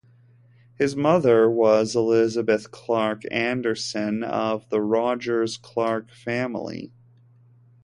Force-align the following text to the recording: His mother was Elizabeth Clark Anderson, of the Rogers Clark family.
His 0.79 0.95
mother 0.95 1.47
was 1.47 1.95
Elizabeth 1.95 2.71
Clark 2.71 3.21
Anderson, 3.29 4.23
of 4.23 4.67
the 4.69 4.81
Rogers 4.81 5.57
Clark 5.57 6.09
family. 6.09 6.91